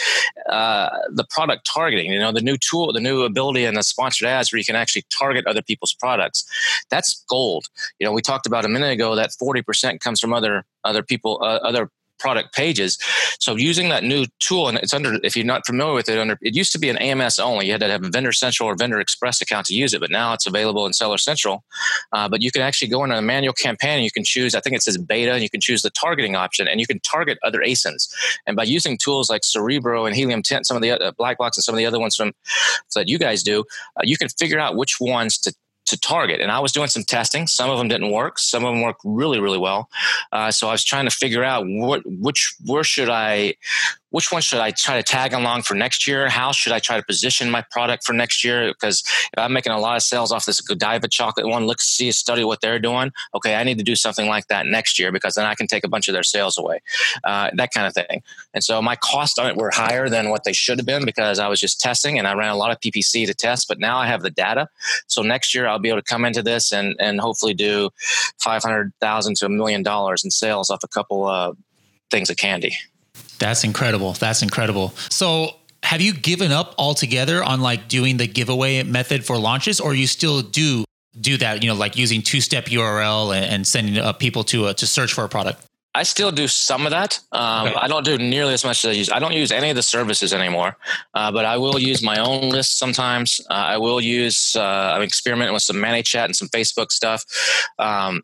[0.48, 2.11] uh, the product targeting.
[2.11, 4.74] You know, the new tool, the new ability in the sponsored ads where you can
[4.74, 6.44] actually target other people's products.
[6.90, 7.66] That's gold.
[8.00, 11.02] You know, we talked about a minute ago that forty percent comes from other other
[11.02, 11.88] people, uh, other
[12.22, 12.98] product pages.
[13.40, 16.38] So using that new tool, and it's under, if you're not familiar with it, under
[16.40, 17.66] it used to be an AMS only.
[17.66, 20.11] You had to have a Vendor Central or Vendor Express account to use it, but
[20.11, 21.64] now it's available in Seller Central.
[22.12, 24.61] Uh, but you can actually go into a manual campaign and you can choose, I
[24.61, 27.38] think it says beta, and you can choose the targeting option and you can target
[27.42, 28.08] other ASINs.
[28.46, 31.56] And by using tools like Cerebro and Helium 10, some of the uh, Black Box
[31.56, 32.32] and some of the other ones from
[32.94, 33.64] that you guys do,
[33.96, 35.52] uh, you can figure out which ones to
[35.92, 36.40] to target.
[36.40, 37.46] And I was doing some testing.
[37.46, 38.38] Some of them didn't work.
[38.38, 39.88] Some of them worked really, really well.
[40.33, 43.55] Uh, so I was trying to figure out what, which, where should I,
[44.12, 46.29] which one should I try to tag along for next year?
[46.29, 48.68] How should I try to position my product for next year?
[48.68, 52.12] Because if I'm making a lot of sales off this Godiva chocolate one, look, see,
[52.12, 53.11] study what they're doing.
[53.35, 55.83] Okay, I need to do something like that next year because then I can take
[55.83, 56.81] a bunch of their sales away,
[57.25, 58.22] uh, that kind of thing.
[58.53, 61.38] And so my costs on it were higher than what they should have been because
[61.38, 63.66] I was just testing and I ran a lot of PPC to test.
[63.66, 64.68] But now I have the data,
[65.07, 67.90] so next year I'll be able to come into this and and hopefully do
[68.38, 71.57] five hundred thousand to a million dollars in sales off a couple of
[72.11, 72.77] things of candy.
[73.38, 74.12] That's incredible.
[74.12, 74.94] That's incredible.
[75.10, 79.94] So, have you given up altogether on like doing the giveaway method for launches, or
[79.94, 80.84] you still do
[81.20, 81.62] do that?
[81.62, 84.86] You know, like using two step URL and, and sending uh, people to uh, to
[84.86, 85.66] search for a product.
[85.94, 87.20] I still do some of that.
[87.32, 87.76] Um, okay.
[87.76, 89.10] I don't do nearly as much as I use.
[89.10, 90.76] I don't use any of the services anymore,
[91.12, 93.40] uh, but I will use my own list sometimes.
[93.50, 94.56] Uh, I will use.
[94.56, 97.24] Uh, I'm experimenting with some ManyChat and some Facebook stuff.
[97.78, 98.22] Um,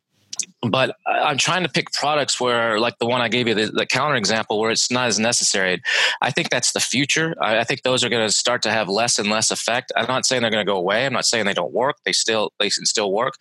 [0.62, 3.86] but I'm trying to pick products where, like the one I gave you, the, the
[3.86, 5.80] counter example, where it's not as necessary.
[6.20, 7.34] I think that's the future.
[7.40, 9.92] I, I think those are going to start to have less and less effect.
[9.96, 11.06] I'm not saying they're going to go away.
[11.06, 11.96] I'm not saying they don't work.
[12.04, 13.34] They still they can still work.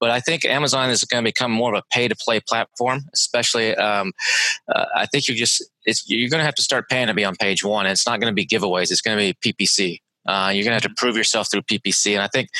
[0.00, 3.02] But I think Amazon is going to become more of a pay to play platform,
[3.12, 3.74] especially.
[3.74, 4.12] Um,
[4.72, 5.62] uh, I think you just
[6.06, 7.86] you're going to have to start paying to be on page one.
[7.86, 8.90] It's not going to be giveaways.
[8.90, 10.00] It's going to be PPC.
[10.28, 12.12] Uh, you're going to have to prove yourself through PPC.
[12.12, 12.50] And I think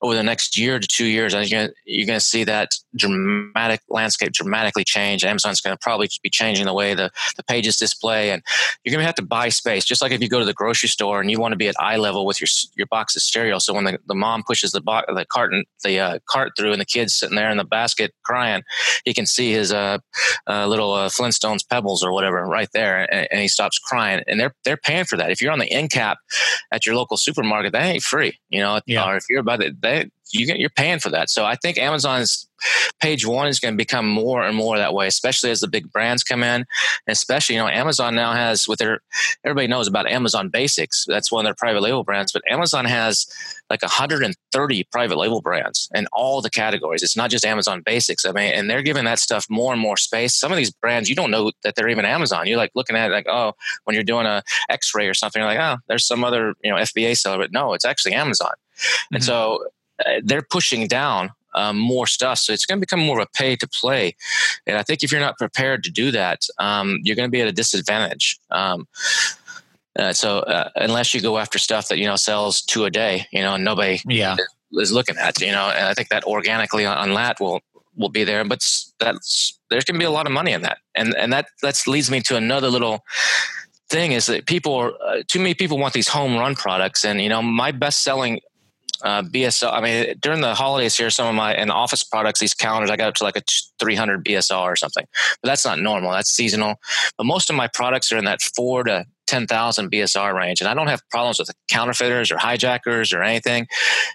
[0.00, 2.70] over the next year to two years, you're going to, you're going to see that
[2.96, 5.24] dramatic landscape dramatically change.
[5.24, 8.42] Amazon's going to probably be changing the way the, the pages display, and
[8.84, 9.84] you're going to have to buy space.
[9.84, 11.74] Just like if you go to the grocery store and you want to be at
[11.80, 14.80] eye level with your your box of cereal, so when the, the mom pushes the
[14.80, 18.12] bo- the carton the uh, cart through and the kid's sitting there in the basket
[18.24, 18.62] crying,
[19.04, 19.98] he can see his uh,
[20.48, 24.22] uh, little uh, Flintstones pebbles or whatever right there, and, and he stops crying.
[24.26, 25.30] And they're they're paying for that.
[25.30, 26.18] If you're on the end cap
[26.72, 28.38] at your local supermarket, that ain't free.
[28.48, 29.08] You know, yeah.
[29.08, 31.30] or if you're by the they you get you're paying for that.
[31.30, 32.46] So I think Amazon's
[33.00, 35.92] page one is going to become more and more that way, especially as the big
[35.92, 36.60] brands come in.
[36.60, 36.66] And
[37.06, 39.00] especially, you know, Amazon now has with their
[39.44, 41.04] everybody knows about Amazon Basics.
[41.06, 43.26] That's one of their private label brands, but Amazon has
[43.70, 47.02] like 130 private label brands in all the categories.
[47.02, 48.24] It's not just Amazon Basics.
[48.24, 50.34] I mean, and they're giving that stuff more and more space.
[50.34, 52.46] Some of these brands you don't know that they're even Amazon.
[52.46, 53.52] You're like looking at it like, oh,
[53.84, 56.76] when you're doing a X-ray or something, you're like, oh, there's some other you know
[56.76, 58.52] FBA seller, but no, it's actually Amazon.
[58.78, 59.14] Mm-hmm.
[59.16, 59.64] And so
[60.04, 62.38] uh, they're pushing down um, more stuff.
[62.38, 64.14] So it's going to become more of a pay to play.
[64.66, 67.40] And I think if you're not prepared to do that, um, you're going to be
[67.40, 68.38] at a disadvantage.
[68.50, 68.86] Um,
[69.98, 73.26] uh, so uh, unless you go after stuff that you know sells two a day,
[73.32, 74.36] you know, and nobody yeah.
[74.72, 77.60] is looking at, you know, and I think that organically on, that will
[77.96, 78.44] will be there.
[78.44, 78.64] But
[79.00, 81.82] that's there's going to be a lot of money in that, and and that that
[81.88, 83.04] leads me to another little
[83.88, 87.22] thing is that people are uh, too many people want these home run products and
[87.22, 88.38] you know my best selling
[89.02, 89.72] uh, BSL.
[89.72, 92.96] I mean, during the holidays here, some of my and office products, these calendars, I
[92.96, 93.42] got up to like a
[93.78, 95.06] 300 BSL or something.
[95.42, 96.12] But that's not normal.
[96.12, 96.76] That's seasonal.
[97.16, 100.60] But most of my products are in that four to 10,000 BSR range.
[100.60, 103.68] And I don't have problems with counterfeiters or hijackers or anything.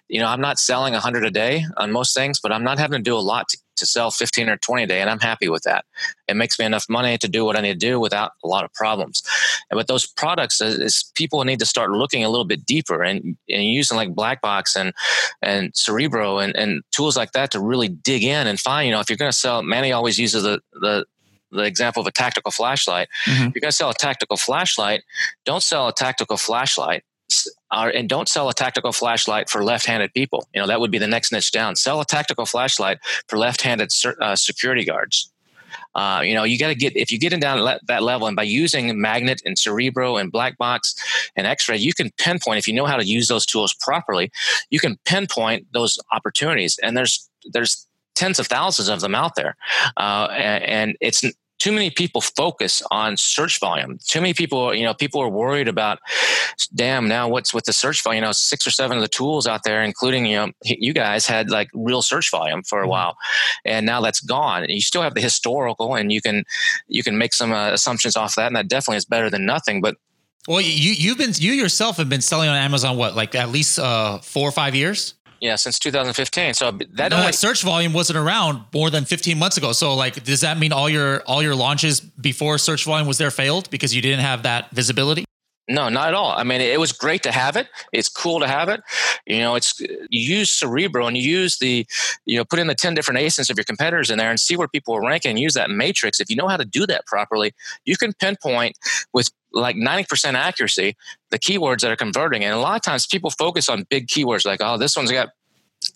[0.10, 2.98] You know, I'm not selling 100 a day on most things, but I'm not having
[2.98, 5.02] to do a lot to, to sell 15 or 20 a day.
[5.02, 5.86] And I'm happy with that.
[6.28, 8.66] It makes me enough money to do what I need to do without a lot
[8.66, 9.22] of problems.
[9.70, 12.66] And with those products, uh, is, is people need to start looking a little bit
[12.66, 14.94] deeper and, and using like Black Box and,
[15.44, 19.00] and Cerebro and, and tools like that to really dig in and find, you know,
[19.00, 21.06] if you're going to sell, Manny always uses the, the,
[21.54, 23.08] the example of a tactical flashlight.
[23.26, 23.48] Mm-hmm.
[23.48, 25.04] If you're going to sell a tactical flashlight,
[25.46, 27.04] don't sell a tactical flashlight
[27.72, 30.48] and don't sell a tactical flashlight for left-handed people.
[30.54, 31.76] You know that would be the next niche down.
[31.76, 35.32] Sell a tactical flashlight for left-handed uh, security guards.
[35.96, 38.36] Uh, you know, you got to get if you get in down that level, and
[38.36, 40.96] by using magnet and cerebro and black box
[41.36, 44.32] and X-ray, you can pinpoint if you know how to use those tools properly.
[44.70, 49.56] You can pinpoint those opportunities, and there's there's tens of thousands of them out there,
[49.98, 51.24] uh, and, and it's
[51.64, 53.98] too many people focus on search volume.
[54.06, 56.00] Too many people, you know, people are worried about,
[56.76, 58.22] damn, now what's with the search volume?
[58.22, 61.26] You know, six or seven of the tools out there, including, you know, you guys
[61.26, 62.90] had like real search volume for a mm-hmm.
[62.90, 63.18] while
[63.64, 64.66] and now that's gone.
[64.68, 66.44] You still have the historical and you can,
[66.90, 68.48] you can make some uh, assumptions off that.
[68.48, 69.80] And that definitely is better than nothing.
[69.80, 69.96] But
[70.50, 73.80] well, you, you've been, you yourself have been selling on Amazon, what, like at least
[73.80, 75.14] uh, four or five years?
[75.44, 76.54] Yeah, since 2015.
[76.54, 79.74] So that no, only search volume wasn't around more than 15 months ago.
[79.74, 83.30] So like, does that mean all your all your launches before search volume was there
[83.30, 85.26] failed because you didn't have that visibility?
[85.68, 86.32] No, not at all.
[86.32, 87.68] I mean, it was great to have it.
[87.92, 88.82] It's cool to have it.
[89.28, 91.86] You know, it's you use Cerebro and you use the,
[92.26, 94.56] you know, put in the ten different ASINs of your competitors in there and see
[94.56, 95.32] where people are ranking.
[95.32, 96.22] And use that matrix.
[96.22, 97.54] If you know how to do that properly,
[97.84, 98.78] you can pinpoint
[99.12, 100.96] with like 90% accuracy
[101.30, 102.44] the keywords that are converting.
[102.44, 105.30] And a lot of times people focus on big keywords like, oh, this one's got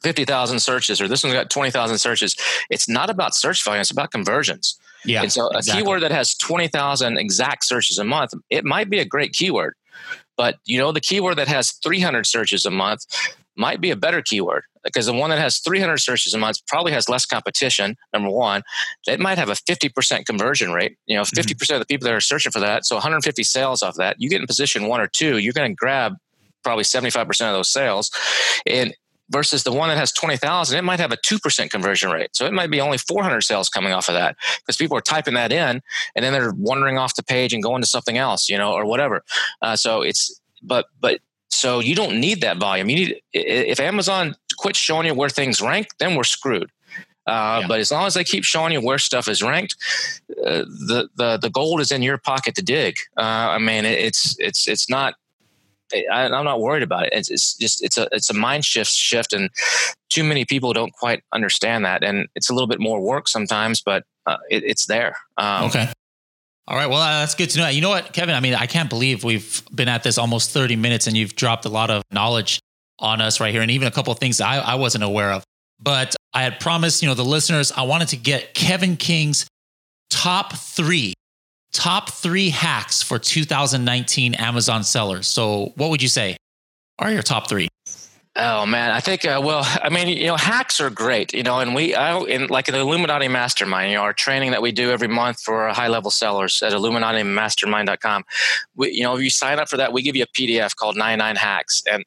[0.02, 2.36] 50,000 searches or this one's got 20,000 searches.
[2.70, 4.78] It's not about search volume, it's about conversions.
[5.06, 5.22] Yeah.
[5.22, 5.72] And so exactly.
[5.72, 9.76] a keyword that has 20,000 exact searches a month, it might be a great keyword.
[10.36, 13.06] But you know, the keyword that has 300 searches a month
[13.56, 16.92] might be a better keyword because the one that has 300 searches a month probably
[16.92, 17.96] has less competition.
[18.14, 18.64] Number one,
[19.08, 20.98] it might have a 50% conversion rate.
[21.06, 21.74] You know, 50% mm-hmm.
[21.74, 24.16] of the people that are searching for that, so 150 sales off that.
[24.20, 26.16] You get in position one or two, you're going to grab
[26.64, 28.12] probably 75% of those sales.
[28.66, 28.94] And
[29.30, 32.30] versus the one that has 20,000, it might have a 2% conversion rate.
[32.34, 35.34] So it might be only 400 sales coming off of that because people are typing
[35.34, 35.82] that in
[36.16, 38.86] and then they're wandering off the page and going to something else, you know, or
[38.86, 39.24] whatever.
[39.62, 41.20] Uh, so it's, but, but,
[41.50, 42.90] so you don't need that volume.
[42.90, 46.72] You need, if Amazon quits showing you where things rank, then we're screwed.
[47.26, 47.68] Uh, yeah.
[47.68, 49.76] But as long as they keep showing you where stuff is ranked,
[50.46, 52.96] uh, the the the gold is in your pocket to dig.
[53.18, 55.16] Uh, I mean, it's it's it's not
[55.94, 57.14] I, am not worried about it.
[57.14, 59.50] It's, it's, just it's a it's a mind shift shift, and
[60.10, 62.04] too many people don't quite understand that.
[62.04, 65.18] And it's a little bit more work sometimes, but uh, it, it's there.
[65.38, 65.92] Um, okay.
[66.70, 66.88] All right.
[66.88, 67.68] Well, uh, that's good to know.
[67.70, 68.36] You know what, Kevin?
[68.36, 71.66] I mean, I can't believe we've been at this almost 30 minutes, and you've dropped
[71.66, 72.60] a lot of knowledge
[73.00, 75.44] on us right here, and even a couple of things I, I wasn't aware of.
[75.80, 79.48] But I had promised, you know, the listeners, I wanted to get Kevin King's
[80.10, 81.14] top three
[81.74, 85.28] top three hacks for 2019 Amazon sellers.
[85.28, 86.38] So, what would you say
[87.00, 87.68] are your top three?
[88.40, 91.58] Oh man, I think uh, well, I mean, you know, hacks are great, you know,
[91.58, 94.92] and we, I, in like the Illuminati Mastermind, you know, our training that we do
[94.92, 98.26] every month for high level sellers at IlluminatiMastermind.com.
[98.76, 100.96] We, you know, if you sign up for that, we give you a PDF called
[100.96, 102.04] 99 Hacks, and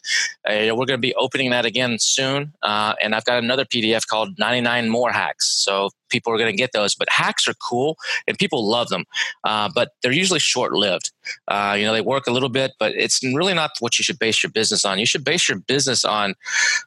[0.48, 2.52] uh, we're going to be opening that again soon.
[2.62, 5.48] Uh, and I've got another PDF called 99 More Hacks.
[5.64, 6.94] So people are going to get those.
[6.94, 7.96] But hacks are cool
[8.26, 9.04] and people love them,
[9.44, 11.12] uh, but they're usually short lived.
[11.48, 14.18] Uh, you know, they work a little bit, but it's really not what you should
[14.18, 14.98] base your business on.
[14.98, 16.34] You should base your business on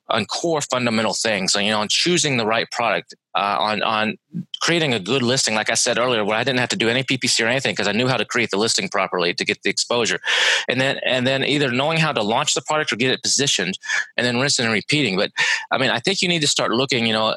[0.09, 1.55] on core fundamental things.
[1.55, 4.17] You know, on choosing the right product, uh, on on
[4.61, 5.55] creating a good listing.
[5.55, 7.87] Like I said earlier, where I didn't have to do any PPC or anything because
[7.87, 10.19] I knew how to create the listing properly to get the exposure,
[10.67, 13.77] and then and then either knowing how to launch the product or get it positioned,
[14.17, 15.17] and then rinsing and repeating.
[15.17, 15.31] But
[15.71, 17.35] I mean, I think you need to start looking, you know,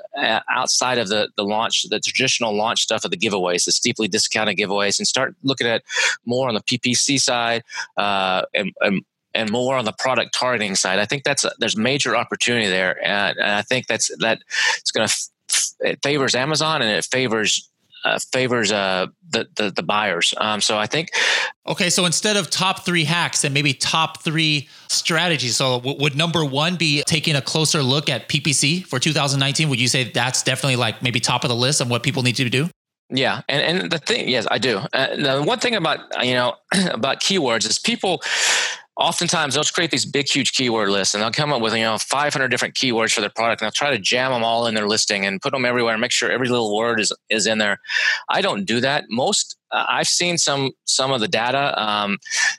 [0.50, 4.56] outside of the the launch, the traditional launch stuff of the giveaways, the steeply discounted
[4.56, 5.82] giveaways, and start looking at
[6.24, 7.62] more on the PPC side
[7.96, 9.04] uh, and, and
[9.34, 10.98] and more on the product targeting side.
[10.98, 14.40] I think that's a, there's major opportunity there, and, and I think that's that
[14.78, 15.14] it's going to
[15.80, 17.68] it favors Amazon and it favors
[18.06, 20.32] uh, favors uh, the, the, the buyers.
[20.38, 21.10] Um, so I think.
[21.66, 26.14] Okay, so instead of top three hacks and maybe top three strategies, so w- would
[26.14, 29.68] number one be taking a closer look at PPC for 2019?
[29.68, 32.36] Would you say that's definitely like maybe top of the list of what people need
[32.36, 32.68] to do?
[33.08, 34.78] Yeah, and and the thing, yes, I do.
[34.92, 36.56] Uh, the one thing about you know
[36.90, 38.20] about keywords is people
[38.96, 41.98] oftentimes they'll create these big huge keyword lists and they'll come up with you know
[41.98, 44.88] 500 different keywords for their product and they'll try to jam them all in their
[44.88, 47.78] listing and put them everywhere and make sure every little word is is in there.
[48.28, 49.04] I don't do that.
[49.08, 52.18] Most uh, i've seen some some of the data um,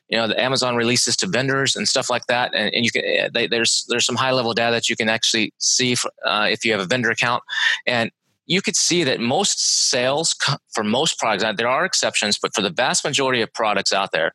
[0.10, 3.02] you know the amazon releases to vendors and stuff like that and, and you can
[3.06, 6.48] eh, they, there's there's some high level data that you can actually see for, uh,
[6.52, 7.42] if you have a vendor account
[7.86, 8.12] and
[8.48, 10.36] you could see that most sales
[10.74, 14.34] for most products, there are exceptions, but for the vast majority of products out there,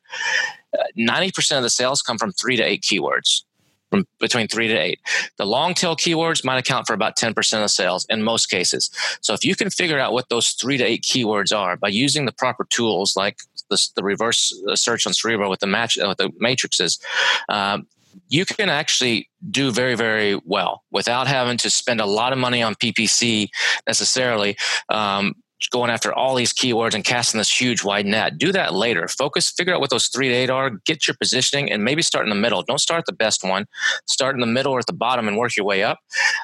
[0.97, 3.43] 90% of the sales come from three to eight keywords
[3.93, 4.99] from between three to eight.
[5.37, 8.89] The long tail keywords might account for about 10% of sales in most cases.
[9.21, 12.25] So if you can figure out what those three to eight keywords are by using
[12.25, 13.37] the proper tools like
[13.69, 16.99] the, the reverse search on Cerebro with the match uh, with the matrices,
[17.49, 17.85] um,
[18.29, 22.63] you can actually do very, very well without having to spend a lot of money
[22.63, 23.49] on PPC
[23.87, 24.57] necessarily.
[24.89, 25.35] Um,
[25.71, 28.37] going after all these keywords and casting this huge wide net.
[28.37, 29.07] Do that later.
[29.07, 32.25] Focus, figure out what those three to eight are, get your positioning, and maybe start
[32.25, 32.61] in the middle.
[32.63, 33.65] Don't start the best one.
[34.05, 35.99] Start in the middle or at the bottom and work your way up.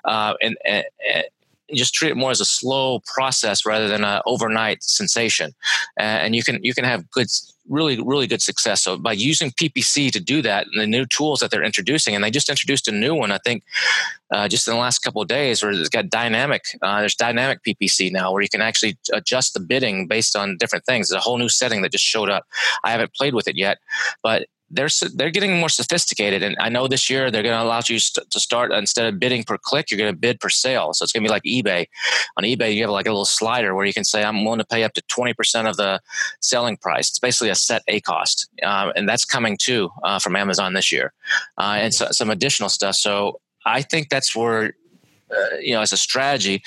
[0.05, 1.25] Uh, and, and, and
[1.73, 5.53] just treat it more as a slow process rather than an overnight sensation.
[5.97, 7.27] and you can you can have good
[7.69, 8.83] really, really good success.
[8.83, 12.23] So by using PPC to do that and the new tools that they're introducing, and
[12.23, 13.63] they just introduced a new one, I think,
[14.31, 16.63] uh, just in the last couple of days, where it's got dynamic.
[16.81, 20.85] Uh, there's dynamic PPC now, where you can actually adjust the bidding based on different
[20.85, 21.09] things.
[21.09, 22.45] There's a whole new setting that just showed up.
[22.83, 23.77] I haven't played with it yet,
[24.23, 27.81] but they're they're getting more sophisticated, and I know this year they're going to allow
[27.87, 30.93] you to start instead of bidding per click, you're going to bid per sale.
[30.93, 31.87] So it's going to be like eBay.
[32.37, 34.65] On eBay, you have like a little slider where you can say, "I'm willing to
[34.65, 36.01] pay up to twenty percent of the
[36.41, 40.73] selling price." It's basically a set ACoS, um, and that's coming too uh, from Amazon
[40.73, 41.13] this year,
[41.57, 42.95] uh, and so, some additional stuff.
[42.95, 44.73] So I think that's where
[45.31, 46.61] uh, you know as a strategy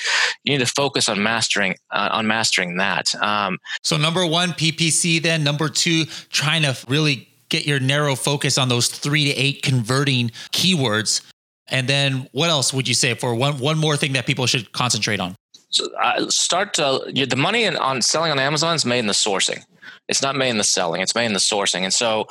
[0.44, 5.20] you need to focus on mastering uh, on mastering that um, so number one ppc
[5.20, 9.62] then number two trying to really get your narrow focus on those three to eight
[9.62, 11.20] converting keywords.
[11.68, 14.72] And then what else would you say for one one more thing that people should
[14.72, 15.36] concentrate on?
[15.68, 19.12] So uh, start to the money in, on selling on Amazon is made in the
[19.12, 19.62] sourcing.
[20.08, 21.00] It's not made in the selling.
[21.00, 21.82] It's made in the sourcing.
[21.82, 22.26] And so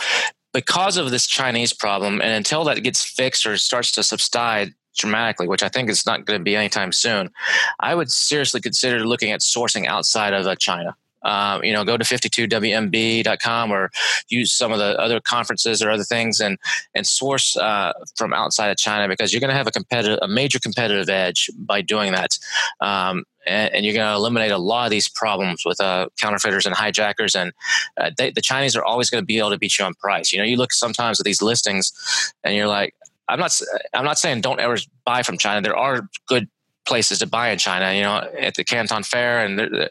[0.54, 5.48] because of this Chinese problem, and until that gets fixed or starts to subside dramatically,
[5.48, 7.30] which I think is not going to be anytime soon,
[7.80, 10.96] I would seriously consider looking at sourcing outside of uh, China.
[11.24, 13.92] Um, you know, go to 52wmb.com or
[14.30, 16.58] use some of the other conferences or other things and
[16.96, 20.28] and source uh, from outside of China because you're going to have a competitive, a
[20.28, 22.38] major competitive edge by doing that.
[22.80, 26.68] Um, and, and, you're going to eliminate a lot of these problems with uh, counterfeiters
[26.68, 27.36] and hijackers.
[27.36, 27.52] And
[27.98, 30.32] uh, they, the Chinese are always going to be able to beat you on price.
[30.32, 31.92] You know, you look sometimes at these listings,
[32.44, 32.94] and you're like,
[33.28, 33.60] I'm not.
[33.94, 35.62] I'm not saying don't ever buy from China.
[35.62, 36.50] There are good
[36.92, 37.94] places to buy in China.
[37.94, 39.90] You know, at the Canton Fair, and there,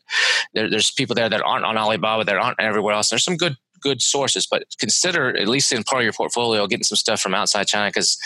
[0.53, 3.09] there, there's people there that aren't on Alibaba, that aren't everywhere else.
[3.09, 6.85] There's some good good sources, but consider at least in part of your portfolio getting
[6.85, 8.19] some stuff from outside China because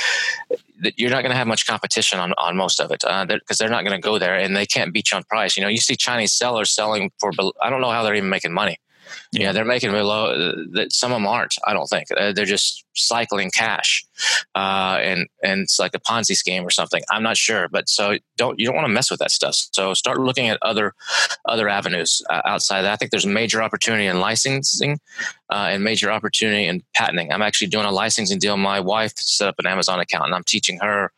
[0.96, 3.40] you're not going to have much competition on, on most of it because uh, they're,
[3.56, 5.56] they're, not going to go there and they can't beat you on price.
[5.56, 7.30] You know, you see Chinese sellers selling for
[7.62, 8.78] I don't know how they're even making money.
[9.32, 10.54] Yeah, they're making below.
[10.72, 11.56] That some of them aren't.
[11.66, 14.04] I don't think uh, they're just cycling cash,
[14.54, 17.02] uh, and and it's like a Ponzi scheme or something.
[17.10, 19.56] I'm not sure, but so don't you don't want to mess with that stuff.
[19.72, 20.94] So start looking at other
[21.46, 22.92] other avenues uh, outside that.
[22.92, 25.00] I think there's major opportunity in licensing
[25.50, 27.32] uh, and major opportunity in patenting.
[27.32, 28.56] I'm actually doing a licensing deal.
[28.56, 31.12] My wife set up an Amazon account, and I'm teaching her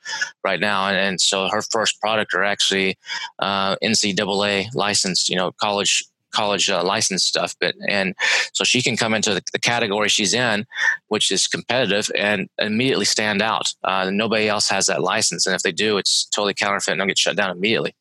[0.45, 0.89] right now.
[0.89, 2.99] And, and so her first product are actually
[3.39, 6.05] uh, NCAA licensed, you know, college
[6.39, 8.15] college uh, license stuff but and
[8.53, 10.67] so she can come into the, the, category she's in
[11.09, 15.63] which is competitive and immediately stand out uh, nobody else has that license and if
[15.63, 17.95] they do it's totally counterfeit and they'll get shut down immediately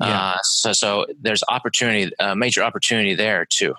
[0.00, 0.20] Yeah.
[0.20, 3.74] Uh, so, so there's opportunity, uh, major opportunity there too.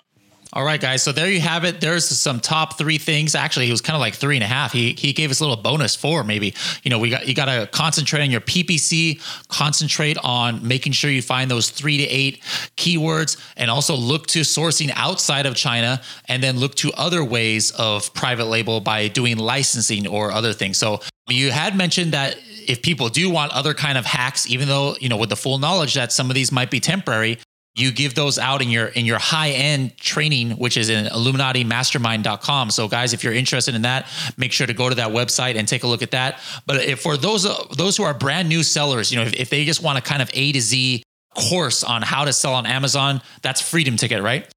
[0.55, 1.03] All right, guys.
[1.03, 1.81] So there you have it.
[1.81, 3.35] There's some top three things.
[3.35, 4.71] Actually, he was kind of like three and a half.
[4.71, 6.53] He he gave us a little bonus four, maybe.
[6.81, 9.19] You know, we got you got to concentrate on your PPC,
[9.49, 12.41] concentrate on making sure you find those three to eight
[12.77, 17.71] keywords, and also look to sourcing outside of China, and then look to other ways
[17.71, 20.77] of private label by doing licensing or other things.
[20.77, 24.95] So you had mentioned that if people do want other kind of hacks, even though
[25.01, 27.39] you know with the full knowledge that some of these might be temporary,
[27.75, 32.71] you give those out in your in your high end training which is in illuminatimastermind.com
[32.71, 34.07] so guys if you're interested in that
[34.37, 37.01] make sure to go to that website and take a look at that but if
[37.01, 39.83] for those uh, those who are brand new sellers you know if, if they just
[39.83, 41.03] want a kind of a to z
[41.49, 44.49] course on how to sell on amazon that's freedom ticket right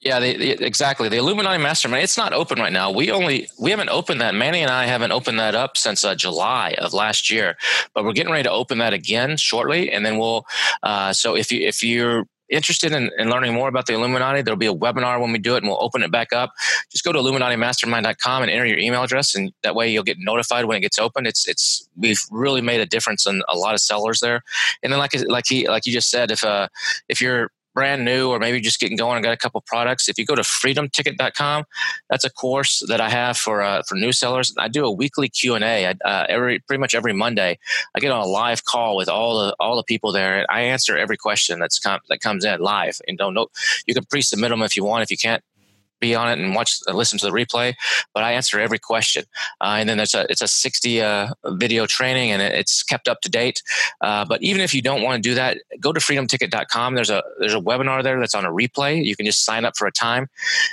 [0.00, 1.08] yeah, they, they, exactly.
[1.08, 2.02] The Illuminati Mastermind.
[2.02, 2.90] It's not open right now.
[2.90, 4.34] We only we haven't opened that.
[4.34, 7.56] Manny and I haven't opened that up since uh, July of last year,
[7.94, 9.92] but we're getting ready to open that again shortly.
[9.92, 10.46] And then we'll.
[10.82, 14.58] Uh, so if you if you're interested in, in, learning more about the Illuminati, there'll
[14.58, 16.52] be a webinar when we do it and we'll open it back up.
[16.90, 20.64] Just go to illuminatimastermind.com and enter your email address and that way you'll get notified
[20.64, 21.26] when it gets open.
[21.26, 24.42] It's it's we've really made a difference in a lot of sellers there.
[24.82, 26.68] And then like like he like you just said if uh
[27.08, 30.18] if you're brand new or maybe just getting going and got a couple products, if
[30.18, 31.62] you go to freedomticket.com,
[32.10, 34.52] that's a course that I have for uh, for new sellers.
[34.58, 37.56] I do a weekly Q and A uh, every pretty much every Monday.
[37.94, 40.38] I get on a live call with all the all the people there.
[40.38, 42.98] and I answer every question that's com- that comes in live.
[43.06, 43.46] And don't know
[43.86, 45.04] you can pre-submit them if you want.
[45.04, 45.44] If you can't
[46.00, 47.74] be on it and watch uh, listen to the replay
[48.14, 49.24] but i answer every question.
[49.60, 53.20] Uh, and then there's a it's a 60 uh, video training and it's kept up
[53.22, 53.62] to date.
[54.00, 57.22] Uh, but even if you don't want to do that go to freedomticket.com there's a
[57.38, 59.04] there's a webinar there that's on a replay.
[59.04, 60.28] You can just sign up for a time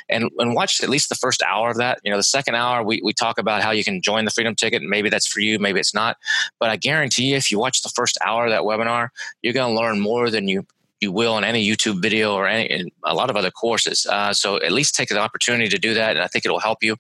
[0.10, 2.00] and, and watch at least the first hour of that.
[2.04, 4.56] You know the second hour we, we talk about how you can join the freedom
[4.56, 4.82] ticket.
[4.82, 6.18] Maybe that's for you maybe it's not.
[6.60, 9.10] But i guarantee you if you watch the first hour of that webinar
[9.42, 10.66] you're going to learn more than you
[11.06, 13.98] you will in any YouTube video or any a lot of other courses.
[14.16, 16.80] Uh, so at least take the opportunity to do that, and I think it'll help
[16.88, 16.94] you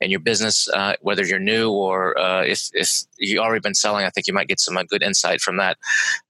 [0.00, 1.96] in your business, uh, whether you're new or
[2.26, 2.88] uh, if if
[3.18, 4.04] you already been selling.
[4.06, 5.76] I think you might get some uh, good insight from that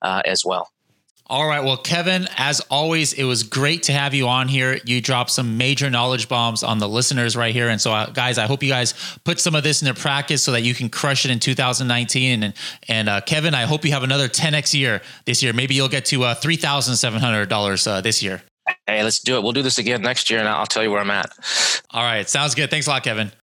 [0.02, 0.64] uh, as well.
[1.30, 1.62] All right.
[1.62, 4.80] Well, Kevin, as always, it was great to have you on here.
[4.84, 7.68] You dropped some major knowledge bombs on the listeners right here.
[7.68, 10.50] And so, uh, guys, I hope you guys put some of this into practice so
[10.50, 12.42] that you can crush it in 2019.
[12.42, 12.54] And,
[12.88, 15.52] and uh, Kevin, I hope you have another 10x year this year.
[15.52, 18.42] Maybe you'll get to uh, $3,700 uh, this year.
[18.88, 19.44] Hey, let's do it.
[19.44, 21.32] We'll do this again next year and I'll tell you where I'm at.
[21.90, 22.28] All right.
[22.28, 22.70] Sounds good.
[22.70, 23.30] Thanks a lot, Kevin.